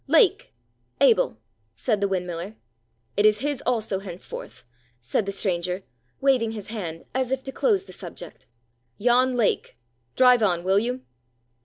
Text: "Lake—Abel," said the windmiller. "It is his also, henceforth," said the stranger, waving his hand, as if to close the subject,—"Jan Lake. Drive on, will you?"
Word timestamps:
"Lake—Abel," 0.07 1.37
said 1.75 2.01
the 2.01 2.07
windmiller. 2.07 2.55
"It 3.15 3.23
is 3.23 3.41
his 3.41 3.61
also, 3.67 3.99
henceforth," 3.99 4.65
said 4.99 5.27
the 5.27 5.31
stranger, 5.31 5.83
waving 6.19 6.53
his 6.53 6.69
hand, 6.69 7.05
as 7.13 7.29
if 7.29 7.43
to 7.43 7.51
close 7.51 7.83
the 7.83 7.93
subject,—"Jan 7.93 9.35
Lake. 9.37 9.77
Drive 10.15 10.41
on, 10.41 10.63
will 10.63 10.79
you?" 10.79 11.01